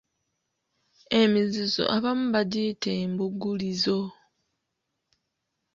Emizizo 1.21 1.83
abamu 1.95 2.25
bagiyita 2.33 2.89
Embugulizo. 3.03 3.99